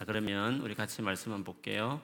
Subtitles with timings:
[0.00, 2.00] 자, 그러면 우리 같이 말씀 한번 볼게요.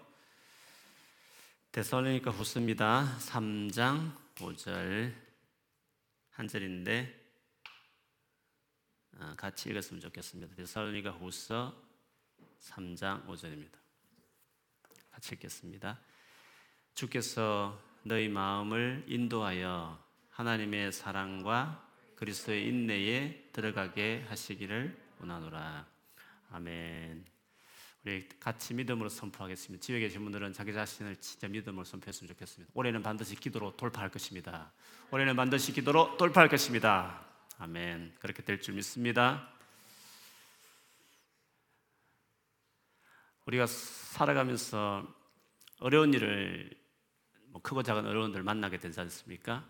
[1.73, 3.17] 데살로니가 후스입니다.
[3.21, 5.15] 3장 5절
[6.33, 7.19] 한 절인데
[9.19, 10.55] 어, 같이 읽었으면 좋겠습니다.
[10.57, 11.75] 데살로니가 후서
[12.61, 13.79] 3장 5절입니다.
[15.11, 15.99] 같이 읽겠습니다.
[16.93, 25.87] 주께서 너희 마음을 인도하여 하나님의 사랑과 그리스도의 인내에 들어가게 하시기를 원하노라.
[26.51, 27.36] 아멘.
[28.07, 29.83] 우리 같이 믿음으로 선포하겠습니다.
[29.85, 32.71] 집에 계신 분들은 자기 자신을 진짜 믿음으로 선포했으면 좋겠습니다.
[32.73, 34.71] 올해는 반드시 기도로 돌파할 것입니다.
[35.11, 37.27] 올해는 반드시 기도로 돌파할 것입니다.
[37.59, 38.15] 아멘.
[38.21, 39.49] 그렇게 될 줄 믿습니다.
[43.47, 45.13] 우리가 살아가면서
[45.81, 46.71] 어려운 일을
[47.49, 49.69] 뭐 크고 작은 어려운 일 만나게 되지 않습니까?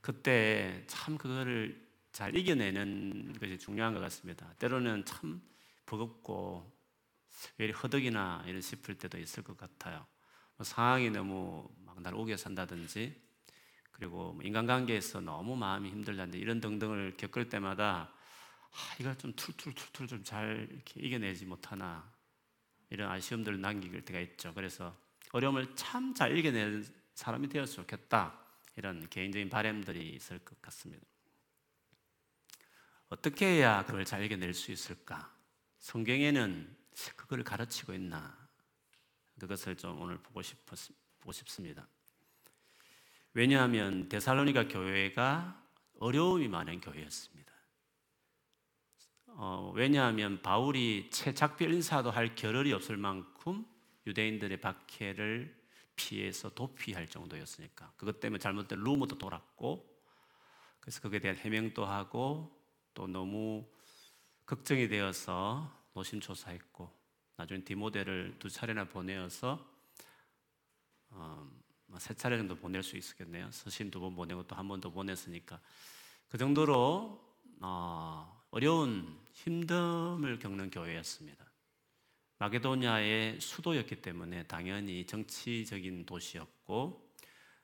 [0.00, 4.52] 그때 참 그거를 잘 이겨내는 것이 중요한 것 같습니다.
[4.58, 5.40] 때로는 참
[5.86, 6.74] 버겁고
[7.58, 10.06] 왜 허덕이나 이런 싶을 때도 있을 것 같아요.
[10.56, 13.22] 뭐 상황이 너무 막 날 오게 산다든지
[13.92, 18.12] 그리고 뭐 인간관계에서 너무 마음이 힘들다든지 이런 등등을 겪을 때마다
[18.72, 22.12] 아, 이걸 좀 툴툴툴툴 좀 잘 이겨내지 못하나
[22.90, 24.52] 이런 아쉬움들을 남길 때가 있죠.
[24.54, 24.96] 그래서
[25.32, 28.40] 어려움을 참 잘 이겨내는 사람이 되었으면 좋겠다.
[28.76, 31.06] 이런 개인적인 바램들이 있을 것 같습니다.
[33.08, 35.32] 어떻게 해야 그걸 잘 이겨낼 수 있을까?
[35.78, 36.76] 성경에는
[37.16, 38.36] 그걸 가르치고 있나?
[39.38, 40.78] 그것을 좀 오늘 보고 싶었,
[41.20, 41.86] 보고 싶습니다.
[43.32, 45.60] 왜냐하면 데살로니가 교회가
[45.98, 47.52] 어려움이 많은 교회였습니다.
[49.26, 53.66] 어, 왜냐하면 바울이 채 작별 인사도 할 겨를이 없을 만큼
[54.06, 55.64] 유대인들의 박해를
[55.96, 59.92] 피해서 도피할 정도였으니까 그것 때문에 잘못된 루머도 돌았고
[60.80, 62.56] 그래서 그에 대한 해명도 하고
[62.94, 63.66] 또 너무
[64.46, 66.90] 걱정이 되어서 노심초사했고
[67.36, 69.64] 나중에 디모데를 두 차례나 보내어서
[71.10, 71.50] 어,
[71.86, 73.50] 뭐세 차례 정도 보낼 수 있었겠네요.
[73.52, 75.60] 서신 두 번 보내고 또 한 번 더 보냈으니까
[76.28, 77.20] 그 정도로
[77.60, 81.44] 어, 어려운 힘듦을 겪는 교회였습니다.
[82.38, 87.12] 마게도냐의 수도였기 때문에 당연히 정치적인 도시였고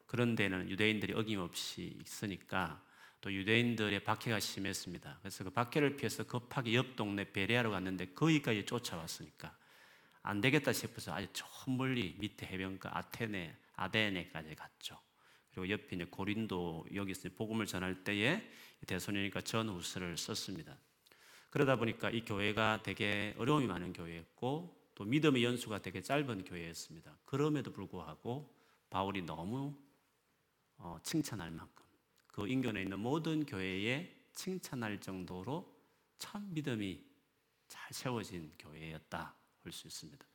[0.06, 2.82] 그런 데는 유대인들이 어김없이 있으니까
[3.20, 5.18] 또 유대인들의 박해가 심했습니다.
[5.20, 9.56] 그래서 그 박해를 피해서 급하게 옆 동네 베레아로 갔는데 거기까지 쫓아왔으니까
[10.22, 14.98] 안 되겠다 싶어서 아주 저 멀리 밑에 해변가 아테네, 아데네까지 갔죠.
[15.50, 18.48] 그리고 옆에 이제 고린도 여기서 복음을 전할 때에
[18.86, 20.78] 대선이니까 전후서를 썼습니다.
[21.50, 27.18] 그러다 보니까 이 교회가 되게 어려움이 많은 교회였고 또 믿음의 연수가 되게 짧은 교회였습니다.
[27.24, 28.54] 그럼에도 불구하고
[28.88, 29.74] 바울이 너무
[30.76, 31.89] 어, 칭찬할 만큼
[32.32, 35.80] 그 인근에 있는 모든 교회에 칭찬할 정도로
[36.18, 37.02] 참 믿음이
[37.68, 40.26] 잘 세워진 교회였다 볼 수 있습니다.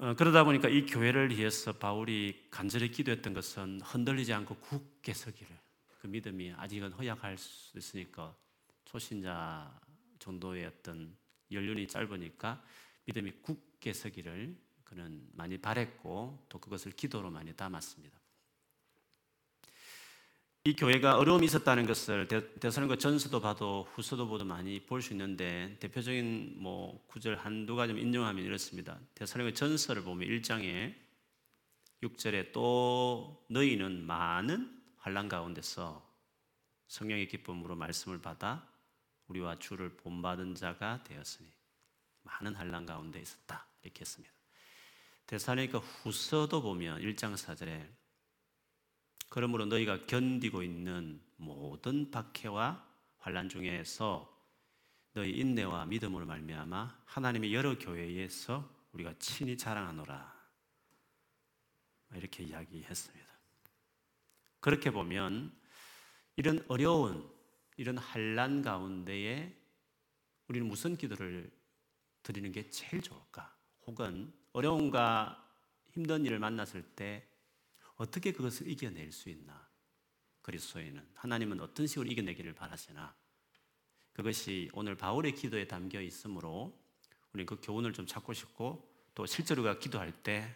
[0.00, 5.58] 어, 그러다 보니까 이 교회를 위해서 바울이 간절히 기도했던 것은 흔들리지 않고 굳게 서기를
[5.98, 8.36] 그 믿음이 아직은 허약할 수 있으니까
[8.84, 9.80] 초신자
[10.20, 11.16] 정도의 어떤
[11.50, 12.62] 연륜이 짧으니까
[13.06, 18.17] 믿음이 굳게 서기를 그는 많이 바랬고 또 그것을 기도로 많이 담았습니다.
[20.68, 22.28] 이 교회가 어려움이 있었다는 것을
[22.60, 28.44] 대사님과 전서도 봐도 후서도 봐도 많이 볼 수 있는데 대표적인 뭐 구절 한두 가지 인용하면
[28.44, 28.98] 이렇습니다.
[29.14, 30.94] 대사님과 전서를 보면 1장에
[32.02, 36.06] 6절에 또 너희는 많은 환란 가운데서
[36.88, 38.68] 성령의 기쁨으로 말씀을 받아
[39.28, 41.48] 우리와 주를 본받은 자가 되었으니
[42.24, 44.34] 많은 환란 가운데 있었다 이렇게 했습니다.
[45.28, 47.88] 대사니까 후서도 보면 1장 4절에
[49.28, 52.86] 그러므로 너희가 견디고 있는 모든 박해와
[53.18, 54.34] 환란 중에서
[55.12, 60.38] 너희 인내와 믿음으로 말미암아 하나님의 여러 교회에서 우리가 친히 자랑하노라
[62.14, 63.28] 이렇게 이야기했습니다.
[64.60, 65.52] 그렇게 보면
[66.36, 67.28] 이런 어려운
[67.76, 69.54] 이런 환란 가운데에
[70.48, 71.50] 우리는 무슨 기도를
[72.22, 73.54] 드리는 게 제일 좋을까?
[73.86, 75.46] 혹은 어려움과
[75.90, 77.27] 힘든 일을 만났을 때
[77.98, 79.68] 어떻게 그것을 이겨낼 수 있나?
[80.42, 83.14] 그리스도인은 하나님은 어떤 식으로 이겨내기를 바라시나?
[84.14, 86.76] 그것이 오늘 바울의 기도에 담겨 있으므로
[87.32, 90.54] 우리 그 교훈을 좀 찾고 싶고 또 실제로 가 기도할 때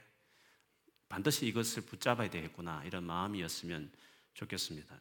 [1.09, 3.93] 반드시 이것을 붙잡아야 되겠구나 이런 마음이었으면
[4.35, 5.01] 좋겠습니다.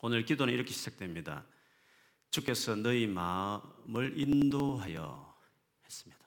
[0.00, 1.46] 오늘 기도는 이렇게 시작됩니다.
[2.30, 5.38] 주께서 너희 마음을 인도하여
[5.84, 6.26] 했습니다.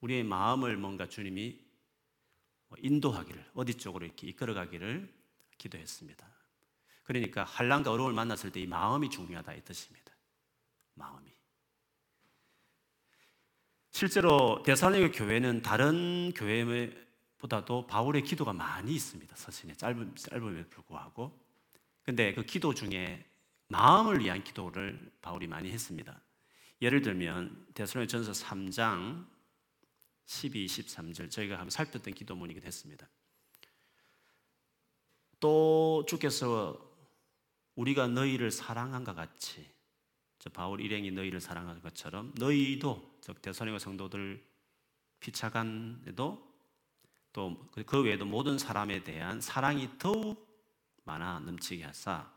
[0.00, 1.63] 우리의 마음을 뭔가 주님이 뭐
[2.78, 5.12] 인도하기를 어디 쪽으로 이렇게 이끌어가기를
[5.58, 6.26] 기도했습니다.
[7.04, 10.12] 그러니까 한란과 어려움을 만났을 때 이 마음이 중요하다 이 뜻입니다.
[10.94, 11.32] 마음이.
[13.90, 19.36] 실제로 데살로니가 교회는 다른 교회보다도 바울의 기도가 많이 있습니다.
[19.36, 21.38] 서신에 짧은 짧음에도 불구하고.
[22.02, 23.24] 근데 그 기도 중에
[23.68, 26.20] 마음을 위한 기도를 바울이 많이 했습니다.
[26.82, 29.26] 예를 들면 데살로니 전서 3장
[30.26, 33.08] 12, 13절 저희가 한번 살폈던 기도문이기도 했습니다.
[35.40, 36.78] 또 주께서
[37.74, 39.68] 우리가 너희를 사랑한 것 같이
[40.38, 44.44] 저 바울 일행이 너희를 사랑하는 것처럼 너희도 즉 대선의 성도들
[45.20, 46.54] 피차간에도
[47.32, 50.46] 또 그 외에도 모든 사람에 대한 사랑이 더욱
[51.04, 52.32] 많아 넘치게 하사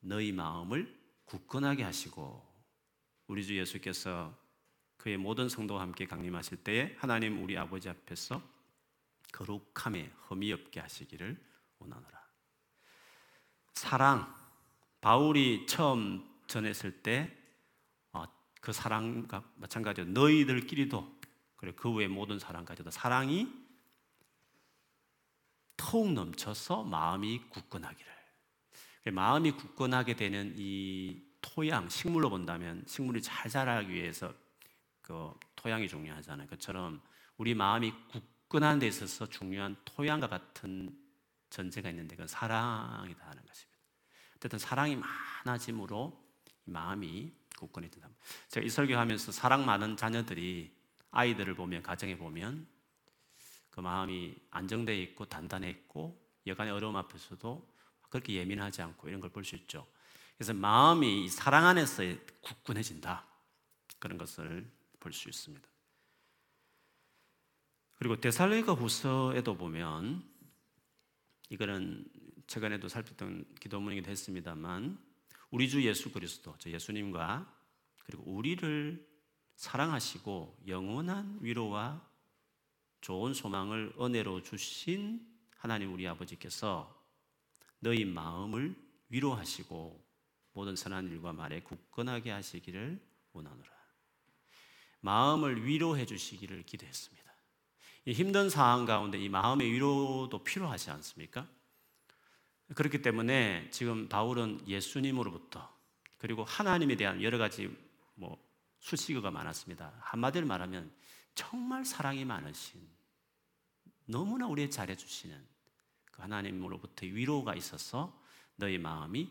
[0.00, 2.46] 너희 마음을 굳건하게 하시고
[3.26, 4.32] 우리 주 예수께서
[4.96, 8.42] 그의 모든 성도와 함께 강림하실 때에 하나님 우리 아버지 앞에서
[9.32, 11.38] 거룩함에 흠이 없게 하시기를
[11.78, 12.26] 원하노라.
[13.74, 14.34] 사랑
[15.00, 17.46] 바울이 처음 전했을 때
[18.66, 21.20] 그 사랑과 마찬가지로 너희들끼리도
[21.54, 23.46] 그리고 그 외 모든 사람까지도 사랑이
[25.76, 28.12] 더욱 넘쳐서 마음이 굳건하기를.
[29.12, 34.34] 마음이 굳건하게 되는 이 토양, 식물로 본다면 식물이 잘 자라기 위해서
[35.06, 36.48] 그 토양이 중요하잖아요.
[36.48, 37.00] 그처럼
[37.36, 40.98] 우리 마음이 굳건한 데 있어서 중요한 토양과 같은
[41.48, 43.78] 전제가 있는데 그건 사랑이다 하는 것입니다.
[44.34, 44.96] 어쨌든 사랑이
[45.44, 46.26] 많아짐으로
[46.64, 48.08] 마음이 굳건히 된다.
[48.48, 50.74] 제가 이 설교하면서 사랑 많은 자녀들이
[51.12, 52.66] 아이들을 보면 가정에 보면
[53.70, 57.76] 그 마음이 안정되어 있고 단단해 있고 여간의 어려움 앞에서도
[58.10, 59.86] 그렇게 예민하지 않고 이런 걸 볼 수 있죠.
[60.36, 62.02] 그래서 마음이 사랑 안에서
[62.40, 63.24] 굳건해진다.
[64.00, 64.68] 그런 것을
[65.00, 65.68] 볼 수 있습니다.
[67.94, 70.28] 그리고 데살로니가 후서에도 보면
[71.48, 72.06] 이거는
[72.46, 74.98] 최근에도 살폈던 기도문이기도 했습니다만
[75.50, 77.52] 우리 주 예수 그리스도, 저 예수님과
[78.04, 79.06] 그리고 우리를
[79.56, 82.06] 사랑하시고 영원한 위로와
[83.00, 85.26] 좋은 소망을 은혜로 주신
[85.56, 86.94] 하나님 우리 아버지께서
[87.78, 88.74] 너희 마음을
[89.08, 90.04] 위로하시고
[90.52, 93.00] 모든 선한 일과 말에 굳건하게 하시기를
[93.32, 93.75] 원하노라.
[95.06, 97.32] 마음을 위로해 주시기를 기도했습니다.
[98.06, 101.46] 이 힘든 상황 가운데 이 마음의 위로도 필요하지 않습니까?
[102.74, 105.72] 그렇기 때문에 지금 바울은 예수님으로부터
[106.18, 107.72] 그리고 하나님에 대한 여러 가지
[108.16, 108.36] 뭐
[108.80, 109.92] 수식어가 많았습니다.
[110.00, 110.90] 한마디로 말하면
[111.36, 112.80] 정말 사랑이 많으신
[114.06, 115.40] 너무나 우리의 잘해 주시는
[116.10, 118.20] 그 하나님으로부터 위로가 있어서
[118.56, 119.30] 너희 마음이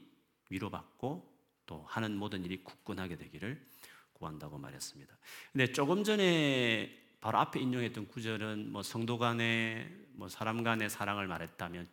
[0.50, 1.36] 위로받고
[1.66, 3.75] 또 하는 모든 일이 굳건하게 되기를
[4.16, 5.18] 구한다고 말했습니다.
[5.52, 11.88] 근데 조금 전에 바로 앞에 인용했던 구절은 뭐 성도 간의 뭐 사람 간의 사랑을 말했다면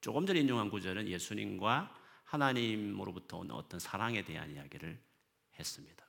[0.00, 1.94] 조금 전에 인용한 구절은 예수님과
[2.24, 4.98] 하나님으로부터 오는 어떤 사랑에 대한 이야기를
[5.58, 6.04] 했습니다.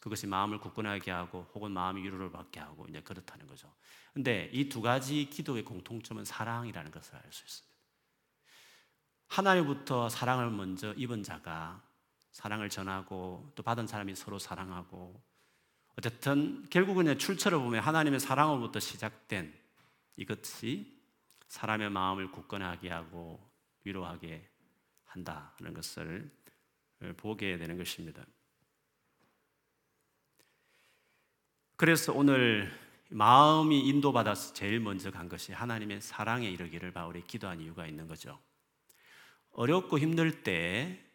[0.00, 3.74] 그것이 마음을 굳건하게 하고 혹은 마음이 위로를 받게 하고 이제 그렇다는 거죠.
[4.12, 7.76] 근데 이 두 가지 기도의 공통점은 사랑이라는 것을 알 수 있습니다.
[9.28, 11.82] 하나님부터 사랑을 먼저 입은 자가
[12.36, 15.18] 사랑을 전하고 또 받은 사람이 서로 사랑하고
[15.96, 19.58] 어쨌든 결국은 출처를 보면 하나님의 사랑으로부터 시작된
[20.16, 21.00] 이것이
[21.48, 23.40] 사람의 마음을 굳건하게 하고
[23.84, 24.46] 위로하게
[25.06, 26.30] 한다는 것을
[27.16, 28.26] 보게 되는 것입니다.
[31.76, 32.70] 그래서 오늘
[33.08, 38.38] 마음이 인도받아서 제일 먼저 간 것이 하나님의 사랑에 이르기를 바울이 기도한 이유가 있는 거죠.
[39.52, 41.05] 어렵고 힘들 때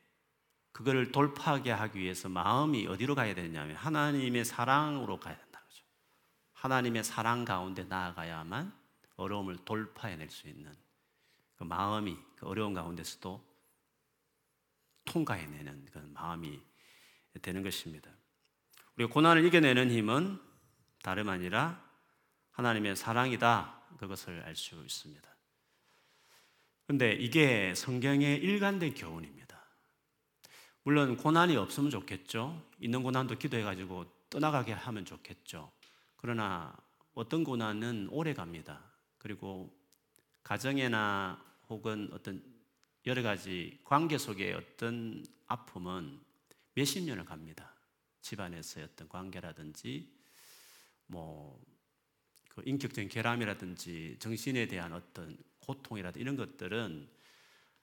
[0.71, 5.83] 그거를 돌파하게 하기 위해서 마음이 어디로 가야 되냐면 하나님의 사랑으로 가야 된다는 거죠.
[6.53, 8.73] 하나님의 사랑 가운데 나아가야만
[9.17, 10.73] 어려움을 돌파해낼 수 있는
[11.55, 13.43] 그 마음이 그 어려운 가운데서도
[15.05, 16.61] 통과해내는 그 마음이
[17.41, 18.09] 되는 것입니다.
[18.95, 20.41] 우리 고난을 이겨내는 힘은
[21.03, 21.83] 다름 아니라
[22.51, 23.79] 하나님의 사랑이다.
[23.97, 25.29] 그것을 알 수 있습니다.
[26.87, 29.50] 근데 이게 성경의 일관된 교훈입니다.
[30.83, 32.61] 물론 고난이 없으면 좋겠죠.
[32.79, 35.71] 있는 고난도 기도해가지고 떠나가게 하면 좋겠죠.
[36.15, 36.75] 그러나
[37.13, 38.81] 어떤 고난은 오래 갑니다.
[39.17, 39.75] 그리고
[40.43, 42.43] 가정이나 혹은 어떤
[43.05, 46.19] 여러 가지 관계 속의 어떤 아픔은
[46.73, 47.75] 몇십 년을 갑니다.
[48.21, 50.11] 집안에서의 어떤 관계라든지
[51.07, 51.71] 뭐
[52.53, 57.07] 그 인격적인 결함이라든지 정신에 대한 어떤 고통이라든지 이런 것들은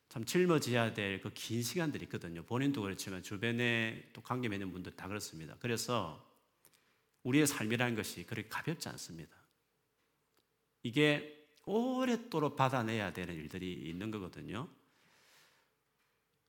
[0.09, 2.43] 참 짊어져야 될 그 긴 시간들이 있거든요.
[2.45, 5.57] 본인도 그렇지만 주변에 또 관계 맺는 분들 다 그렇습니다.
[5.61, 6.25] 그래서
[7.25, 9.37] 우리의 삶이라는 것이 그렇게 가볍지 않습니다.
[10.83, 14.69] 이게 오랫도록 받아내야 되는 일들이 있는 거거든요.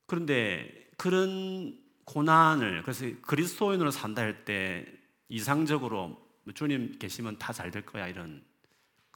[0.05, 4.85] 그런데 그런 고난을 그래서 그리스도인으로 산다 할 때
[5.27, 8.43] 이상적으로 뭐 주님 계시면 다 잘 될 거야 이런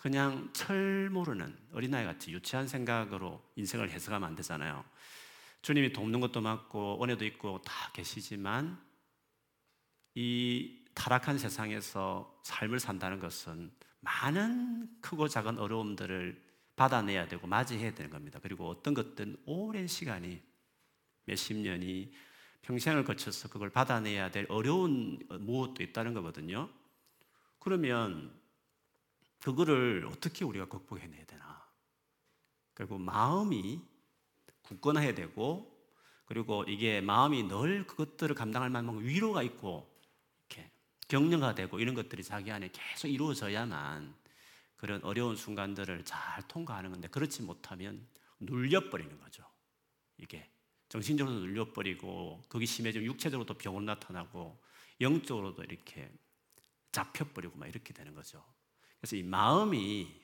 [0.04, 4.84] 그냥 철 모르는 어린아이 같이 유치한 생각으로 인생을 해석하면 안 되잖아요.
[5.62, 8.78] 주님이 돕는 것도 맞고 은혜도 있고 다 계시지만
[10.16, 16.44] 이 타락한 세상에서 삶을 산다는 것은 많은 크고 작은 어려움들을
[16.76, 18.40] 받아내야 되고 맞이해야 되는 겁니다.
[18.44, 20.42] 그리고 어떤 것든 오랜 시간이
[21.24, 22.12] 몇십 년이
[22.64, 26.70] 평생을 거쳐서 그걸 받아내야 될 어려운 무엇도 있다는 거거든요.
[27.60, 28.43] 그러면
[29.44, 31.68] 그거를 어떻게 우리가 극복해내야 되나?
[32.76, 33.82] 결국 마음이
[34.62, 35.70] 굳건해야 되고
[36.24, 39.94] 그리고 이게 마음이 늘 그것들을 감당할 만한 위로가 있고
[40.48, 40.72] 이렇게
[41.10, 44.16] 격려가 되고 이런 것들이 자기 안에 계속 이루어져야만
[44.78, 48.08] 그런 어려운 순간들을 잘 통과하는 건데 그렇지 못하면
[48.40, 49.46] 눌려버리는 거죠.
[50.18, 50.50] 이게
[50.88, 54.64] 정신적으로도 눌려버리고 거기 심해지면 육체적으로도 병원 나타나고
[55.02, 56.10] 영적으로도 이렇게
[56.94, 58.53] 잡혀버리고 막 이렇게 되는 거죠.
[59.04, 60.16] 그래서 이 마음이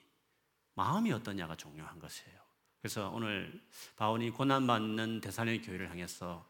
[0.75, 2.39] 마음이 어떠냐가 중요한 것이에요.
[2.81, 3.61] 그래서 오늘
[3.97, 6.49] 바울이 고난 받는 대사님 교회를 향해서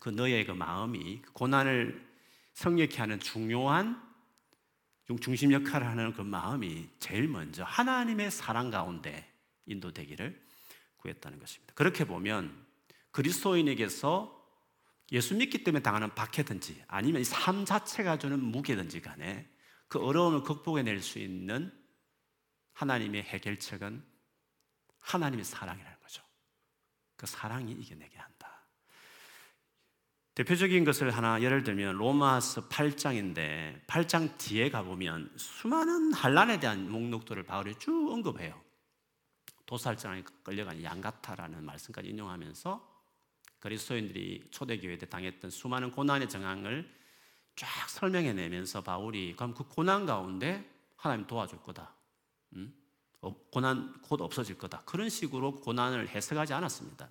[0.00, 2.08] 그 너의 그 마음이 그 고난을
[2.54, 4.02] 성역케 하는 중요한
[5.20, 9.30] 중심 역할을 하는 그 마음이 제일 먼저 하나님의 사랑 가운데
[9.66, 10.42] 인도되기를
[10.96, 11.74] 구했다는 것입니다.
[11.74, 12.64] 그렇게 보면
[13.10, 14.42] 그리스도인에게서
[15.12, 19.51] 예수 믿기 때문에 당하는 박해든지 아니면 이 삶 자체가 주는 무게든지 간에
[19.92, 21.70] 그 어려움을 극복해낼 수 있는
[22.72, 24.02] 하나님의 해결책은
[25.00, 26.22] 하나님의 사랑이라는 거죠.
[27.14, 28.64] 그 사랑이 이겨내게 한다.
[30.34, 37.74] 대표적인 것을 하나 예를 들면 로마서 8장인데 8장 뒤에 가보면 수많은 한란에 대한 목록들을 바울이
[37.74, 38.58] 쭉 언급해요.
[39.66, 43.02] 도살장에 끌려간 양 같아라는 말씀까지 인용하면서
[43.58, 47.01] 그리스도인들이 초대교회 때 당했던 수많은 고난의 정황을
[47.56, 51.94] 쫙 설명해 내면서 바울이 그럼 그 고난 가운데 하나님 도와줄 거다.
[52.54, 52.74] 음?
[53.50, 54.82] 고난 곧 없어질 거다.
[54.84, 57.08] 그런 식으로 고난을 해석하지 않았습니다.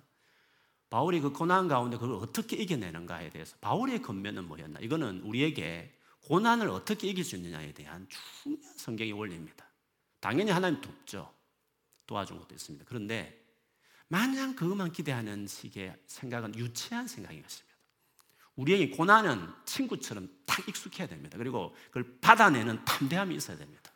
[0.90, 4.80] 바울이 그 고난 가운데 그걸 어떻게 이겨내는가에 대해서 바울의 근면은 뭐였나?
[4.80, 8.06] 이거는 우리에게 고난을 어떻게 이길 수 있느냐에 대한
[8.42, 9.64] 중요한 성경의 원리입니다.
[10.20, 11.32] 당연히 하나님 돕죠.
[12.06, 12.84] 도와준 것도 있습니다.
[12.86, 13.42] 그런데
[14.08, 17.71] 마냥 그것만 기대하는 식의 생각은 유치한 생각인 것입니다.
[18.56, 21.38] 우리에게 고난은 친구처럼 딱 익숙해야 됩니다.
[21.38, 23.90] 그리고 그걸 받아내는 탐대함이 있어야 됩니다.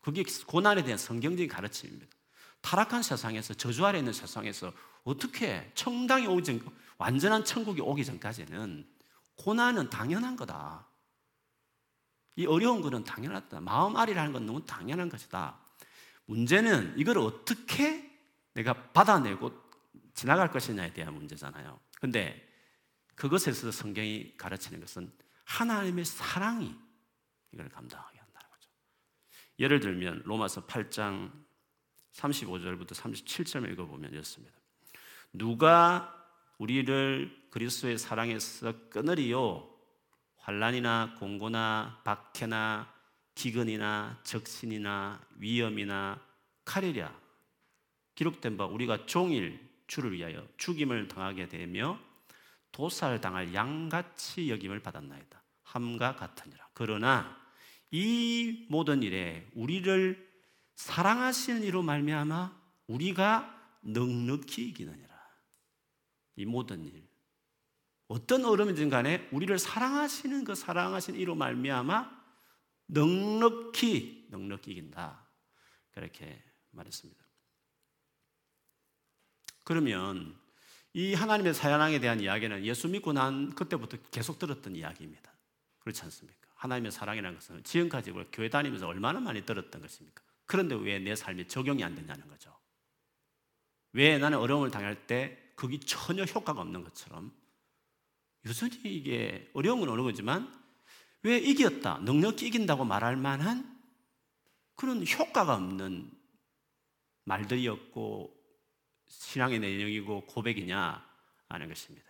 [0.00, 2.14] 그게 고난에 대한 성경적인 가르침입니다.
[2.60, 6.60] 타락한 세상에서 저주 아래 있는 세상에서 어떻게 청당이 오기 전
[6.98, 8.88] 완전한 천국이 오기 전까지는
[9.36, 10.86] 고난은 당연한 거다.
[12.36, 13.60] 이 어려운 것은 당연하다.
[13.60, 15.58] 마음 아리라는 건 너무 당연한 것이다.
[16.26, 18.10] 문제는 이걸 어떻게
[18.54, 19.52] 내가 받아내고
[20.14, 21.78] 지나갈 것이냐에 대한 문제잖아요.
[22.00, 22.53] 근데
[23.14, 25.12] 그것에 서 성경이 가르치는 것은
[25.44, 26.74] 하나님의 사랑이
[27.52, 28.70] 이걸 감당하게 한다는 거죠.
[29.58, 31.30] 예를 들면 로마서 8장
[32.12, 34.56] 35절부터 37절을 읽어보면 이렇습니다.
[35.32, 36.12] 누가
[36.58, 39.70] 우리를 그리스도의 사랑에서 끊으리요?
[40.36, 42.92] 환란이나 공고나 박해나
[43.34, 46.20] 기근이나 적신이나 위험이나
[46.64, 47.12] 칼이랴
[48.14, 51.98] 기록된 바 우리가 종일 주를 위하여 죽임을 당하게 되며
[52.74, 55.42] 도살당할 양같이 여김을 받았나이다.
[55.62, 56.68] 함과 같으니라.
[56.74, 57.40] 그러나
[57.90, 60.34] 이 모든 일에 우리를
[60.74, 65.14] 사랑하시는 이로 말미암아 우리가 넉넉히 이기느니라.
[66.36, 67.08] 이 모든 일.
[68.08, 72.24] 어떤 어려움이든 간에 우리를 사랑하시는 그 사랑하신 이로 말미암아
[72.86, 75.24] 넉넉히 넉넉히 이긴다.
[75.92, 77.24] 그렇게 말했습니다.
[79.62, 80.43] 그러면
[80.94, 85.32] 이 하나님의 사랑에 대한 이야기는 예수 믿고 난 그때부터 계속 들었던 이야기입니다.
[85.80, 86.48] 그렇지 않습니까?
[86.54, 90.22] 하나님의 사랑이라는 것은 지금까지 교회 다니면서 얼마나 많이 들었던 것입니까?
[90.46, 92.56] 그런데 왜 내 삶에 적용이 안 되냐는 거죠.
[93.92, 97.32] 왜 나는 어려움을 당할 때 그게 전혀 효과가 없는 것처럼
[98.46, 100.62] 여전히 이게 어려운 건 어려우지만
[101.22, 103.80] 왜 이겼다, 넉넉히 이긴다고 말할 만한
[104.76, 106.10] 그런 효과가 없는
[107.24, 108.43] 말들이었고
[109.06, 111.04] 신앙의 내용이고 고백이냐
[111.48, 112.06] 하는 것입니다.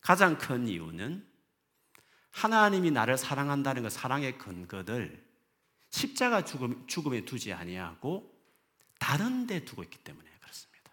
[0.00, 1.26] 가장 큰 이유는
[2.30, 5.28] 하나님이 나를 사랑한다는 그 사랑의 근거를
[5.90, 8.32] 십자가 죽음, 죽음에 두지 아니하고
[8.98, 10.92] 다른 데 두고 있기 때문에 그렇습니다.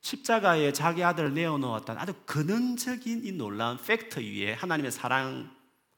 [0.00, 5.54] 십자가에 자기 아들을 내어놓았다는 아주 근원적인 이 놀라운 팩트 위에 하나님의 사랑,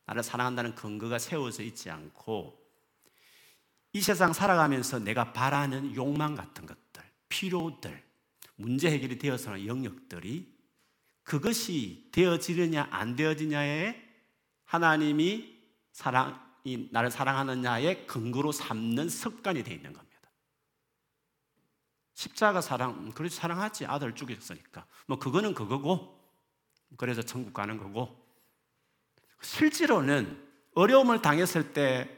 [0.07, 2.68] 나를 사랑한다는 근거가 세워져 있지 않고
[3.93, 8.03] 이 세상 살아가면서 내가 바라는 욕망 같은 것들, 필요들,
[8.57, 10.57] 문제 해결이 되어서는 영역들이
[11.23, 14.03] 그것이 되어지느냐 안 되어지냐에
[14.65, 15.59] 하나님이
[15.93, 20.09] 사랑이 나를 사랑하느냐의 근거로 삼는 습관이 되어 있는 겁니다.
[22.15, 26.19] 십자가 사랑, 그렇지 사랑하지 아들 죽였으니까 뭐 그거는 그거고
[26.97, 28.27] 그래서 천국 가는 거고
[29.41, 32.18] 실제로는 어려움을 당했을 때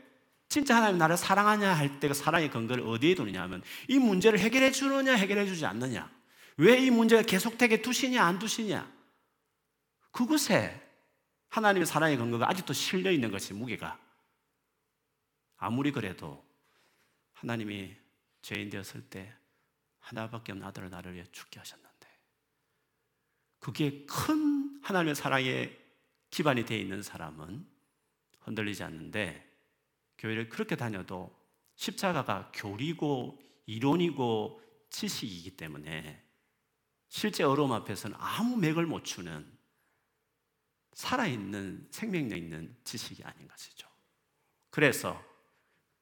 [0.51, 4.73] 진짜 하나님 나를 사랑하냐 할 때 그 사랑의 근거를 어디에 두느냐 하면 이 문제를 해결해
[4.73, 6.11] 주느냐 해결해 주지 않느냐.
[6.57, 8.91] 왜 이 문제가 계속되게 두시냐 안 두시냐.
[10.11, 10.87] 그곳에
[11.51, 13.99] 하나님의 사랑의 근거가 아직도 실려 있는 것이 무게가
[15.57, 16.45] 아무리 그래도
[17.35, 17.97] 하나님이
[18.43, 19.33] 죄인 되었을 때
[20.01, 22.09] 하나밖에 없는 아들을 나를 위해 죽게 하셨는데
[23.61, 25.77] 그게 큰 하나님의 사랑에
[26.31, 27.67] 기반이 되어 있는 사람은
[28.41, 29.50] 흔들리지 않는데
[30.21, 31.35] 교회를 그렇게 다녀도
[31.77, 36.23] 십자가가 교리고 이론이고 지식이기 때문에
[37.09, 39.59] 실제 어려움 앞에서는 아무 맥을 못 추는
[40.93, 43.89] 살아있는 생명력 있는 지식이 아닌 것이죠.
[44.69, 45.25] 그래서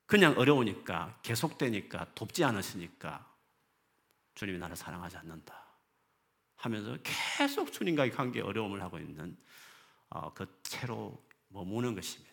[0.07, 3.37] 그냥 어려우니까 계속되니까 돕지 않으시니까
[4.35, 5.67] 주님이 나를 사랑하지 않는다
[6.57, 6.97] 하면서
[7.39, 9.39] 계속 주님과의 관계 어려움을 하고 있는
[10.09, 12.28] 어, 그 채로 머무는 것입니다.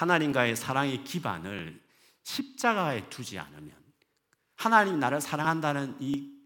[0.00, 1.78] 하나님과의 사랑의 기반을
[2.22, 3.76] 십자가에 두지 않으면
[4.56, 6.38] 하나님 나를 사랑한다는 이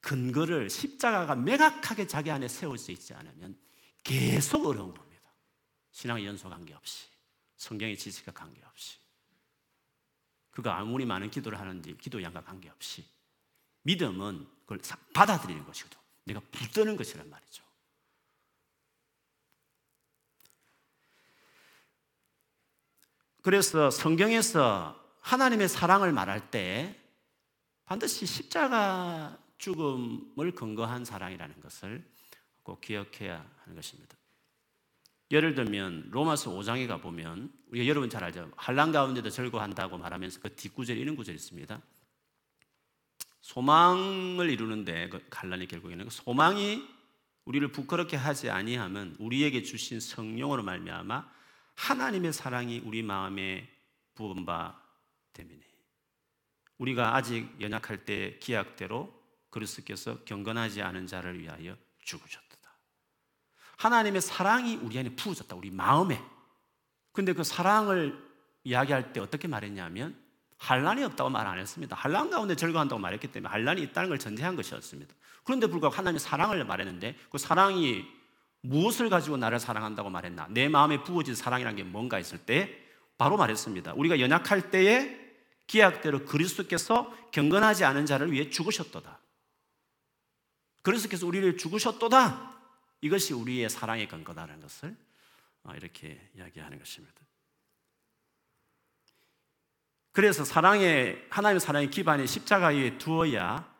[0.00, 3.58] 근거를 십자가가 명확하게 자기 안에 세울 수 있지 않으면
[4.04, 5.22] 계속 어려운 겁니다.
[5.92, 7.06] 신앙의 연소 관계없이
[7.56, 8.98] 성경의 지식과 관계없이
[10.50, 13.06] 그가 아무리 많은 기도를 하는지 기도 양과 관계없이
[13.82, 14.80] 믿음은 그걸
[15.14, 15.98] 받아들이는 것이거든.
[16.24, 17.67] 내가 붙드는 것이란 말이죠.
[23.48, 26.94] 그래서 성경에서 하나님의 사랑을 말할 때
[27.86, 32.04] 반드시 십자가 죽음을 근거한 사랑이라는 것을
[32.62, 34.18] 꼭 기억해야 하는 것입니다.
[35.30, 38.52] 예를 들면 로마서 5장에 가 보면 우리가 여러분 잘 알죠.
[38.54, 41.80] 한란 가운데도 절거한다고 말하면서 그 뒷구절에 이런 구절이 있습니다.
[43.40, 46.86] 소망을 이루는데 그 갈란이 결국에는 그 소망이
[47.46, 51.37] 우리를 부끄럽게 하지 아니하면 우리에게 주신 성령으로 말미암아
[51.78, 53.68] 하나님의 사랑이 우리 마음에
[54.14, 54.82] 부은 바
[55.32, 55.60] 때문에
[56.78, 59.14] 우리가 아직 연약할 때 기약대로
[59.50, 62.48] 그리스도께서 경건하지 않은 자를 위하여 죽으셨다.
[63.76, 65.54] 하나님의 사랑이 우리 안에 부어졌다.
[65.54, 66.20] 우리 마음에.
[67.12, 68.28] 근데 그 사랑을
[68.64, 70.20] 이야기할 때 어떻게 말했냐면
[70.58, 71.94] 한란이 없다고 말 안 했습니다.
[71.94, 75.14] 한란 가운데 절거한다고 말했기 때문에 한란이 있다는 걸 전제한 것이었습니다.
[75.44, 78.04] 그런데 불구하고 하나님의 사랑을 말했는데 그 사랑이
[78.60, 80.48] 무엇을 가지고 나를 사랑한다고 말했나?
[80.50, 82.76] 내 마음에 부어진 사랑이라는 게 뭔가 했을 때
[83.16, 83.94] 바로 말했습니다.
[83.94, 85.18] 우리가 연약할 때에
[85.66, 89.18] 기약대로 그리스도께서 경건하지 않은 자를 위해 죽으셨도다.
[90.82, 92.56] 그리스도께서 우리를 죽으셨도다.
[93.00, 94.96] 이것이 우리의 사랑의 근거다라는 것을
[95.64, 97.14] 어, 이렇게 이야기하는 것입니다.
[100.12, 103.72] 그래서 사랑의 하나님의 사랑의 기반이 십자가 위에 두어야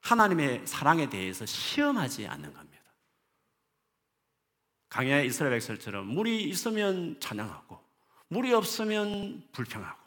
[0.00, 2.67] 하나님의 사랑에 대해서 시험하지 않는 겁니다.
[4.88, 7.78] 강야의 이스라엘 백성처럼 물이 있으면 찬양하고
[8.28, 9.98] 물이 없으면 불평하고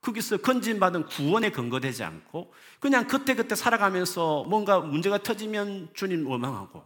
[0.00, 6.84] 거기서 건진받은 구원에 근거되지 않고 그냥 그때그때 살아가면서 뭔가 문제가 터지면 주님 원망하고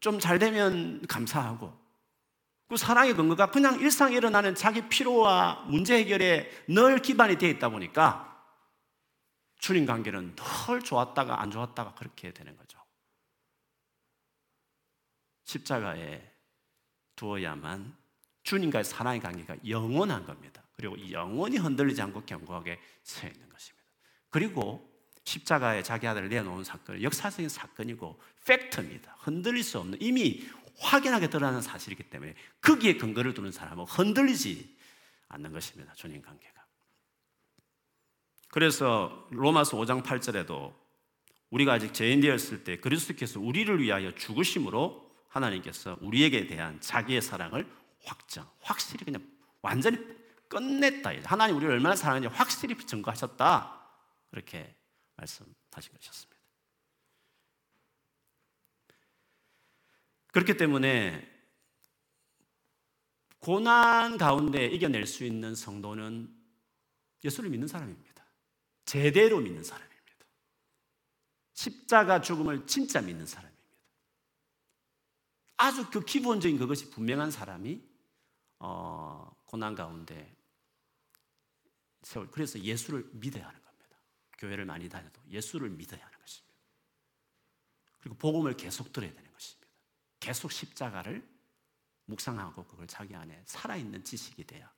[0.00, 1.80] 좀 잘 되면 감사하고
[2.68, 8.28] 그 사랑의 근거가 그냥 일상에 일어나는 자기 피로와 문제 해결에 늘 기반이 되어 있다 보니까
[9.58, 12.81] 주님 관계는 늘 좋았다가 안 좋았다가 그렇게 되는 거죠.
[15.52, 16.22] 십자가에
[17.16, 17.94] 두어야만
[18.42, 20.62] 주님과의 사랑의 관계가 영원한 겁니다.
[20.72, 23.86] 그리고 영원히 흔들리지 않고 견고하게 서 있는 것입니다.
[24.30, 24.90] 그리고
[25.24, 29.16] 십자가에 자기 아들을 내놓은 사건은 역사적인 사건이고 팩트입니다.
[29.20, 30.44] 흔들릴 수 없는 이미
[30.78, 34.76] 확연하게 드러나는 사실이기 때문에 거기에 근거를 두는 사람은 흔들리지
[35.28, 35.92] 않는 것입니다.
[35.94, 36.66] 주님 관계가.
[38.48, 40.74] 그래서 로마서 5장 8절에도
[41.50, 47.66] 우리가 아직 죄인 되었을 때 그리스도께서 우리를 위하여 죽으심으로 하나님께서 우리에게 대한 자기의 사랑을
[48.04, 49.26] 확정, 확실히 그냥
[49.62, 49.98] 완전히
[50.48, 51.10] 끝냈다.
[51.24, 53.80] 하나님 우리를 얼마나 사랑하는지 확실히 증거하셨다.
[54.30, 54.74] 그렇게
[55.16, 56.42] 말씀하신 것이었습니다.
[60.32, 61.30] 그렇기 때문에
[63.38, 66.34] 고난 가운데 이겨낼 수 있는 성도는
[67.24, 68.24] 예수를 믿는 사람입니다.
[68.84, 69.92] 제대로 믿는 사람입니다.
[71.54, 73.51] 십자가 죽음을 진짜 믿는 사람입니다.
[75.62, 77.80] 아주 그 기본적인 그것이 분명한 사람이
[78.58, 80.34] 어, 고난 가운데
[82.02, 82.28] 세월.
[82.32, 83.96] 그래서 예수를 믿어야 하는 겁니다.
[84.38, 86.58] 교회를 많이 다녀도 예수를 믿어야 하는 것입니다.
[88.00, 89.68] 그리고 복음을 계속 들어야 되는 것입니다.
[90.18, 91.24] 계속 십자가를
[92.06, 94.68] 묵상하고 그걸 자기 안에 살아있는 지식이 돼야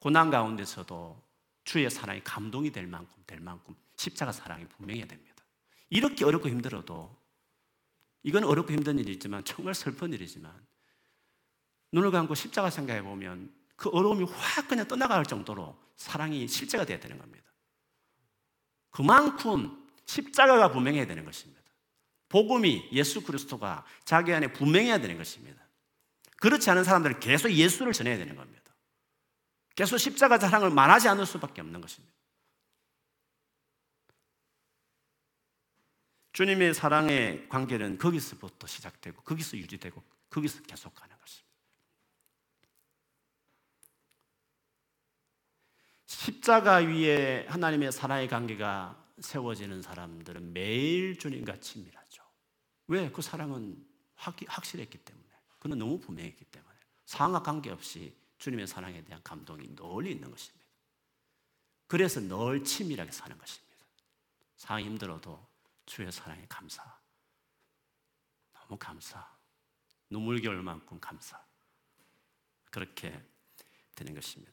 [0.00, 1.26] 고난 가운데서도
[1.64, 5.42] 주의 사랑이 감동이 될 만큼 될 만큼 십자가 사랑이 분명해야 됩니다.
[5.88, 7.17] 이렇게 어렵고 힘들어도
[8.22, 10.52] 이건 어렵고 힘든 일이지만 정말 슬픈 일이지만
[11.92, 17.18] 눈을 감고 십자가 생각해 보면 그 어려움이 확 그냥 떠나갈 정도로 사랑이 실제가 돼야 되는
[17.18, 17.46] 겁니다.
[18.90, 21.62] 그만큼 십자가가 분명해야 되는 것입니다.
[22.28, 25.62] 복음이 예수 그리스도가 자기 안에 분명해야 되는 것입니다.
[26.36, 28.74] 그렇지 않은 사람들은 계속 예수를 전해야 되는 겁니다.
[29.74, 32.17] 계속 십자가 자랑을 말하지 않을 수밖에 없는 것입니다.
[36.38, 41.52] 주님의 사랑의 관계는 거기서부터 시작되고 거기서 유지되고 거기서 계속 가는 것입니다.
[46.06, 52.22] 십자가 위에 하나님의 사랑의 관계가 세워지는 사람들은 매일 주님과 친밀하죠.
[52.86, 53.10] 왜?
[53.10, 55.26] 그 사랑은 확, 확실했기 때문에.
[55.58, 56.78] 그는 너무 분명했기 때문에.
[57.04, 60.64] 상하 관계없이 주님의 사랑에 대한 감동이 널 있는 것입니다.
[61.88, 63.84] 그래서 늘 치밀하게 사는 것입니다.
[64.54, 65.47] 상황이 힘들어도
[65.88, 66.84] 주의 사랑에 감사.
[68.52, 69.26] 너무 감사.
[70.10, 71.42] 눈물겨울 만큼 감사.
[72.70, 73.26] 그렇게
[73.96, 74.52] 되는 것입니다.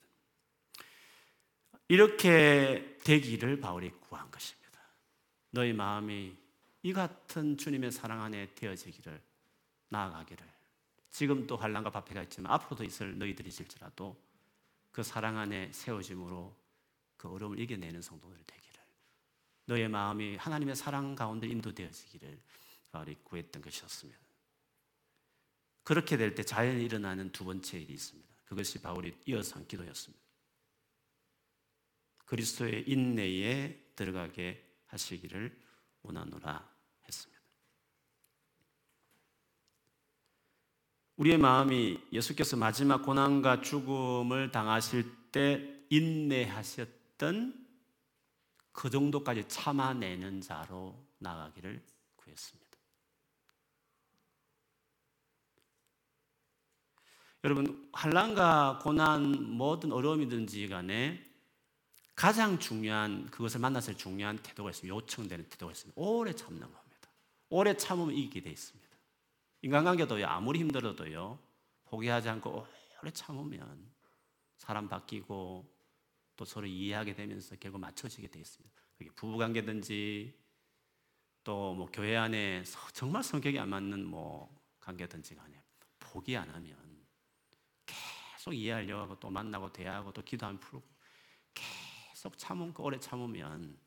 [1.90, 4.80] 이렇게 되기를 바울이 구한 것입니다.
[5.52, 6.36] 너희 마음이
[6.84, 9.22] 이 같은 주님의 사랑 안에 되어지기를
[9.90, 10.48] 나아가기를
[11.12, 14.20] 지금도 환란과 바패가 있지만 앞으로도 있을 너희들이 있을지라도
[14.92, 16.56] 그 사랑 안에 세워짐으로
[17.18, 18.65] 그 어려움을 이겨내는 성도들이 되기를
[19.66, 22.40] 너의 마음이 하나님의 사랑 가운데 인도되어지기를
[22.92, 24.20] 바울이 구했던 것이었습니다.
[25.84, 28.28] 그렇게 될 때 자연히 일어나는 두 번째 일이 있습니다.
[28.46, 30.24] 그것이 바울이 이어서 한 기도였습니다.
[32.26, 35.56] 그리스도의 인내에 들어가게 하시기를
[36.02, 36.70] 원하노라
[37.08, 37.42] 했습니다.
[41.18, 47.65] 우리의 마음이 예수께서 마지막 고난과 죽음을 당하실 때 인내하셨던
[48.76, 51.82] 그 정도까지 참아내는 자로 나가기를
[52.18, 52.66] 구했습니다.
[57.46, 61.24] 여러분 환란과 고난 모든 어려움이든지 간에
[62.16, 64.94] 가장 중요한 그것을 만났을 중요한 태도가 있습니다.
[64.94, 66.02] 요청되는 태도가 있습니다.
[66.02, 67.10] 오래 참는 겁니다.
[67.50, 68.90] 오래 참으면 이기게 돼 있습니다.
[69.62, 71.40] 인간관계도요 아무리 힘들어도요
[71.86, 72.68] 포기하지 않고
[73.02, 73.90] 오래 참으면
[74.58, 75.75] 사람 바뀌고
[76.36, 78.82] 또 서로 이해하게 되면서 결국 맞춰지게 돼 있습니다.
[78.98, 80.34] 그게 부부관계든지
[81.44, 85.64] 또 뭐 교회 안에 정말 성격이 안 맞는 뭐 관계든지 간에
[86.00, 87.06] 포기 안 하면
[87.86, 90.84] 계속 이해하려고 하고 또 만나고 대화하고 또 기도하면 풀고
[91.54, 93.78] 계속 참고 오래 참으면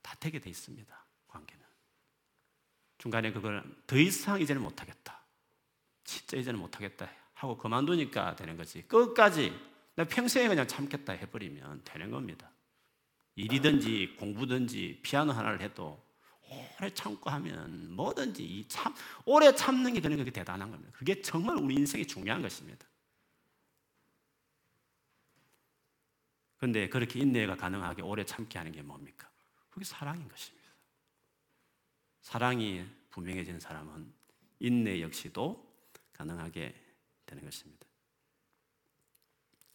[0.00, 1.06] 다 되게 돼 있습니다.
[1.26, 1.64] 관계는.
[2.98, 5.24] 중간에 그걸 더 이상 이제는 못하겠다.
[6.04, 7.10] 진짜 이제는 못하겠다.
[7.34, 8.82] 하고 그만두니까 되는 거지.
[8.86, 9.52] 끝까지
[9.94, 12.50] 나 평생에 그냥 참겠다 해버리면 되는 겁니다.
[13.34, 16.02] 일이든지 공부든지 피아노 하나를 해도
[16.78, 20.92] 오래 참고 하면 뭐든지 참 오래 참는 게 되는 게 대단한 겁니다.
[20.94, 22.86] 그게 정말 우리 인생에 중요한 것입니다.
[26.58, 29.28] 그런데 그렇게 인내가 가능하게 오래 참게 하는 게 뭡니까?
[29.70, 30.70] 그게 사랑인 것입니다.
[32.20, 34.12] 사랑이 분명해진 사람은
[34.60, 36.74] 인내 역시도 가능하게
[37.26, 37.86] 되는 것입니다.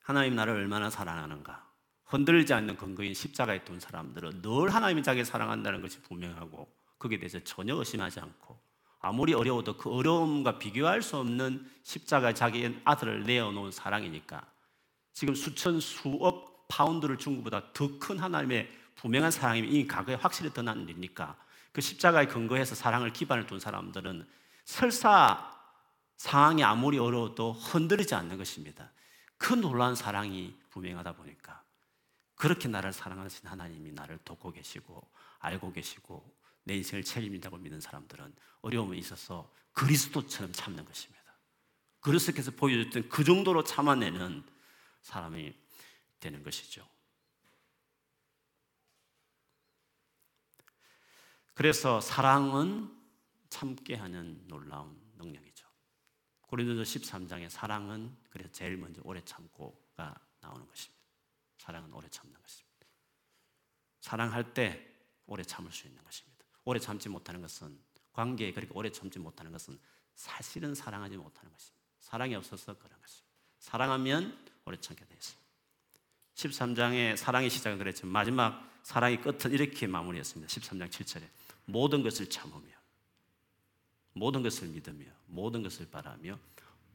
[0.08, 1.67] 하나님 나를 얼마나 사랑하는가?
[2.06, 7.76] 흔들리지 않는 근거인 십자가에 둔 사람들은 늘 하나님이 자기 사랑한다는 것이 분명하고 거기에 대해서 전혀
[7.76, 8.58] 의심하지 않고
[9.02, 14.50] 아무리 어려워도 그 어려움과 비교할 수 없는 십자가 자기 아들을 내어놓은 사랑이니까
[15.12, 20.88] 지금 수천 수억 파운드를 준 것보다 더 큰 하나님의 분명한 사랑이 이미 과거에 확실히 드러난
[20.88, 21.36] 일이니까
[21.74, 24.26] 그 십자가에 근거해서 사랑을 기반을 둔 사람들은
[24.63, 25.54] 설사
[26.15, 28.89] 상황이 아무리 어려워도 흔들리지 않는 것입니다.
[29.38, 31.63] 그 놀라운 사랑이 분명하다 보니까
[32.36, 38.97] 그렇게 나를 사랑하신 하나님이 나를 돕고 계시고 알고 계시고 내 인생을 책임진다고 믿는 사람들은 어려움이
[39.00, 41.17] 있어서 그리스도처럼 참는 것입니다.
[42.00, 44.43] 그리스도께서 보여줬던 그 정도로 참아내는
[45.02, 45.54] 사람이
[46.19, 46.88] 되는 것이죠.
[51.54, 52.95] 그래서 사랑은
[53.50, 55.57] 참게 하는 놀라운 능력이죠.
[56.47, 61.03] 고린도서 13장의 사랑은 그래서 제일 먼저 오래 참고가 나오는 것입니다.
[61.57, 62.67] 사랑은 오래 참는 것입니다.
[63.99, 64.88] 사랑할 때
[65.25, 66.45] 오래 참을 수 있는 것입니다.
[66.63, 67.77] 오래 참지 못하는 것은
[68.13, 69.77] 관계에 그렇게 오래 참지 못하는 것은
[70.15, 71.86] 사실은 사랑하지 못하는 것입니다.
[71.99, 73.27] 사랑이 없어서 그런 것입니다.
[73.60, 75.47] 사랑하면 오래 참게 되어 있습니다.
[76.36, 80.49] 13장의 사랑의 시작은 그랬지만 마지막 사랑의 끝은 이렇게 마무리했습니다.
[80.49, 81.27] 13장 7절에
[81.65, 82.77] 모든 것을 참으며
[84.17, 86.39] 모든 것을 믿으며 모든 것을 바라며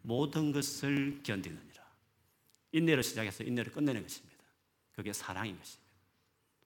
[0.03, 1.83] 모든 것을 견디느니라.
[2.73, 4.45] 인내로 시작해서 인내를 끝내는 것입니다.
[4.93, 5.93] 그게 사랑인 것입니다.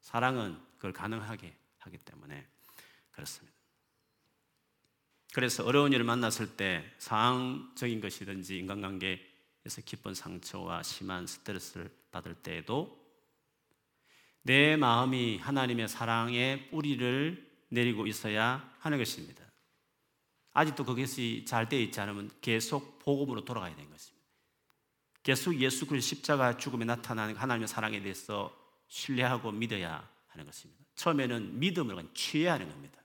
[0.00, 2.46] 사랑은 그걸 가능하게 하기 때문에
[3.10, 3.56] 그렇습니다.
[5.34, 13.04] 그래서 어려운 일을 만났을 때 상황적인 것이든지 인간관계에서 깊은 상처와 심한 스트레스를 받을 때에도
[14.42, 19.45] 내 마음이 하나님의 사랑의 뿌리를 내리고 있어야 하는 것입니다.
[20.56, 24.26] 아직도 그것이 잘 되어 있지 않으면 계속 복음으로 돌아가야 되는 것입니다.
[25.22, 28.56] 계속 예수 그리스도 십자가 죽음에 나타나는 하나님의 사랑에 대해서
[28.88, 30.82] 신뢰하고 믿어야 하는 것입니다.
[30.94, 32.98] 처음에는 믿음으로 취해야 하는 겁니다.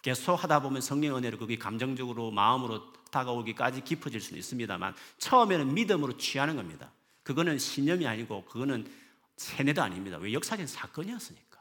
[0.00, 6.54] 계속 하다 보면 성령 은혜로 그게 감정적으로 마음으로 다가오기까지 깊어질 수는 있습니다만 처음에는 믿음으로 취하는
[6.54, 6.92] 겁니다.
[7.24, 8.88] 그거는 신념이 아니고 그거는
[9.36, 10.18] 세뇌도 아닙니다.
[10.18, 11.60] 왜 역사적인 사건이었으니까.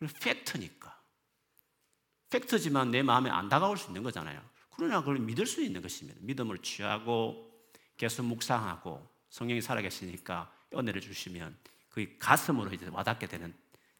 [0.00, 0.99] 그리고 팩트니까.
[2.30, 4.40] 팩트지만 내 마음에 안 다가올 수 있는 거잖아요.
[4.70, 6.18] 그러나 그걸 믿을 수 있는 것입니다.
[6.22, 7.50] 믿음을 취하고
[7.96, 11.56] 계속 묵상하고 성령이 살아계시니까 은혜를 주시면
[11.90, 13.54] 그 가슴으로 이제 와닿게 되는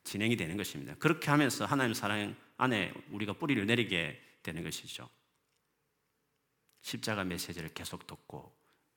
[0.04, 0.94] 진행이 되는 것입니다.
[0.98, 5.08] 그렇게 하면서 하나님 사랑 안에 우리가 뿌리를 내리게 되는 것이죠.
[6.82, 8.56] 십자가 메시지를 계속 듣고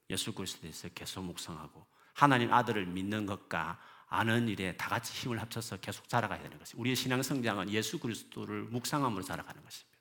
[0.10, 3.80] 예수 그리스도에서 계속 묵상하고 하나님 아들을 믿는 것과
[4.14, 6.80] 아는 일에 다 같이 힘을 합쳐서 계속 자라가야 되는 것입니다.
[6.80, 10.00] 우리의 신앙 성장은 예수 그리스도를 묵상함으로 자라가는 것입니다.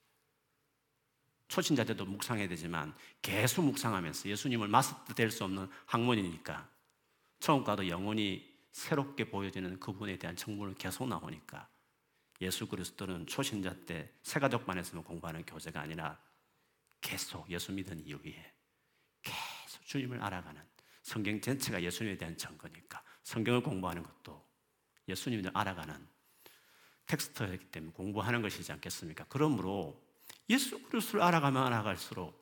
[1.48, 6.70] 초신자 때도 묵상해야 되지만 계속 묵상하면서 예수님을 마스터 될 수 없는 학문이니까
[7.40, 11.68] 처음과도 영혼이 새롭게 보여지는 그분에 대한 정보를 계속 나오니까
[12.42, 16.18] 예수 그리스도는 초신자 때 새가족반에서만 공부하는 교재가 아니라
[17.00, 18.52] 계속 예수 믿은 이후에
[19.22, 20.62] 계속 주님을 알아가는
[21.02, 22.81] 성경 전체가 예수님에 대한 증거니까
[23.22, 24.42] 성경을 공부하는 것도
[25.08, 25.94] 예수님을 알아가는
[27.06, 29.26] 텍스트이기 때문에 공부하는 것이지 않겠습니까?
[29.28, 30.00] 그러므로
[30.48, 32.40] 예수 그리스도를 알아가면 알아갈수록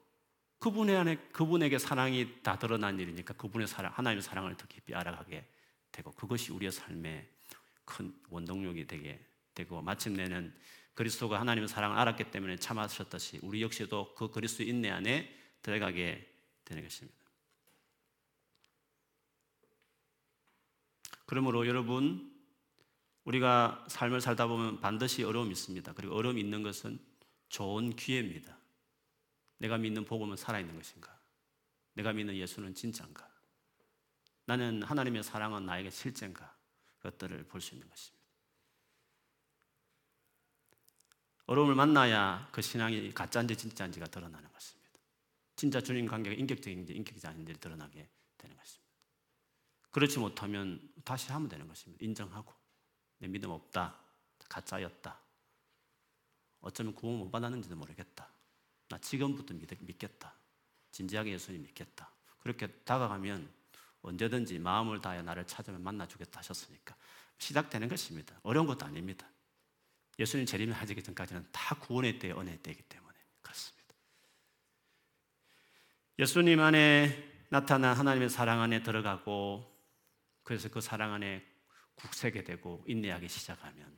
[0.58, 5.46] 그분의 안에 그분에게 사랑이 다 드러난 일이니까 그분의 사랑 하나님의 사랑을 더 깊이 알아가게
[5.90, 7.28] 되고 그것이 우리의 삶의
[7.84, 10.54] 큰 원동력이 되게 되고 마침내는
[10.94, 16.30] 그리스도가 하나님의 사랑을 알았기 때문에 참아셨듯이 우리 역시도 그 그리스도 인내 안에 들어가게
[16.64, 17.19] 되는 것입니다.
[21.30, 22.28] 그러므로 여러분
[23.22, 25.92] 우리가 삶을 살다 보면 반드시 어려움이 있습니다.
[25.92, 26.98] 그리고 어려움이 있는 것은
[27.48, 28.58] 좋은 기회입니다.
[29.58, 31.16] 내가 믿는 복음은 살아있는 것인가?
[31.92, 33.30] 내가 믿는 예수는 진짜인가?
[34.46, 36.52] 나는 하나님의 사랑은 나에게 실제인가?
[36.98, 38.26] 그것들을 볼 수 있는 것입니다.
[41.46, 44.98] 어려움을 만나야 그 신앙이 가짜인지 진짜인지가 드러나는 것입니다.
[45.54, 48.89] 진짜 주님 관계가 인격적인지 인격적이지 않은지 드러나게 되는 것입니다.
[49.90, 52.04] 그렇지 못하면 다시 하면 되는 것입니다.
[52.04, 52.52] 인정하고
[53.18, 53.98] 내 믿음 없다.
[54.48, 55.18] 가짜였다.
[56.60, 58.28] 어쩌면 구원 못 받았는지도 모르겠다.
[58.88, 60.34] 나 지금부터 믿, 겠다
[60.90, 62.10] 진지하게 예수님 믿겠다.
[62.40, 63.48] 그렇게 다가가면
[64.02, 66.96] 언제든지 마음을 다해 나를 찾으면 만나주겠다 하셨으니까
[67.38, 68.38] 시작되는 것입니다.
[68.42, 69.26] 어려운 것도 아닙니다.
[70.18, 73.94] 예수님 재림을 하기 전까지는 다 구원의 때, 은혜의 때이기 때문에 그렇습니다.
[76.18, 79.79] 예수님 안에 나타난 하나님의 사랑 안에 들어가고
[80.50, 81.46] 그래서 그 사랑 안에
[81.94, 83.96] 국세게 되고 인내하기 시작하면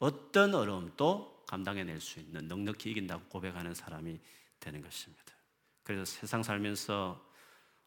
[0.00, 4.18] 어떤 어려움도 감당해낼 수 있는 넉넉히 이긴다고 고백하는 사람이
[4.58, 5.22] 되는 것입니다.
[5.84, 7.24] 그래서 세상 살면서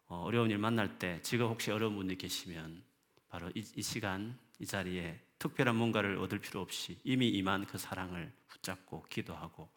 [0.05, 2.85] 어, 어려운 일 만날 때 지금 혹시 어려운 분이 계시면
[3.27, 8.31] 바로 이, 이 시간 이 자리에 특별한 뭔가를 얻을 필요 없이 이미 임한 그 사랑을
[8.47, 9.69] 붙잡고 기도하고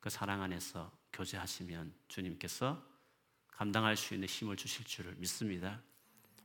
[0.00, 2.82] 그 사랑 안에서 교제하시면 주님께서
[3.48, 5.82] 감당할 수 있는 힘을 주실 줄을 믿습니다.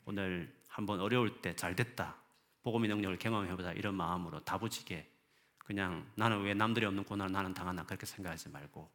[0.06, 2.16] 오늘 한번 어려울 때 잘 됐다.
[2.64, 3.74] 복음의 능력을 경험해보자.
[3.74, 5.10] 이런 마음으로 다부지게
[5.58, 8.90] 그냥 나는 왜 남들이 없는 고난을 나는 당하나 그렇게 생각하지 말고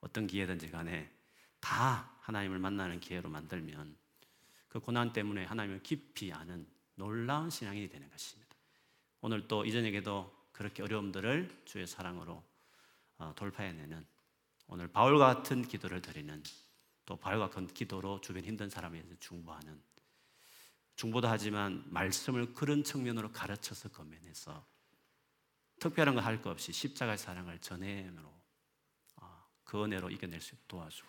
[0.00, 1.10] 어떤 기회든지 간에
[1.60, 3.96] 다 하나님을 만나는 기회로 만들면
[4.68, 8.54] 그 고난 때문에 하나님을 깊이 아는 놀라운 신앙이 되는 것입니다.
[9.20, 12.42] 오늘 또 이전에게도 그렇게 어려움들을 주의 사랑으로
[13.18, 14.06] 어, 돌파해내는
[14.68, 16.42] 오늘 바울 같은 기도를 드리는
[17.04, 19.80] 또 바울과 같은 기도로 주변 힘든 사람에 대 중보하는
[20.96, 24.66] 중보도 하지만 말씀을 그런 측면으로 가르쳐서 건면해서
[25.78, 28.22] 특별한 거 할 거 없이 십자가의 사랑을 전해으로
[29.16, 31.08] 어, 그 은혜로 이겨낼 수 있도록 도와주고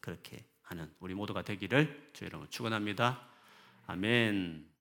[0.00, 3.28] 그렇게 하는 우리 모두가 되기를 주의 이름으로 축원합니다.
[3.86, 4.68] 아멘.